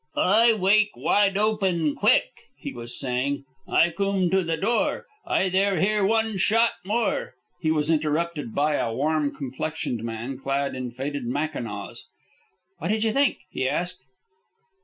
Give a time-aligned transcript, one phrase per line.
[0.15, 3.45] "I wake wide open quick," he was saying.
[3.67, 5.05] "I coom to the door.
[5.27, 10.73] I there hear one shot more." He was interrupted by a warm complexioned man, clad
[10.73, 12.05] in faded mackinaws.
[12.79, 14.03] "What did you think?" he asked.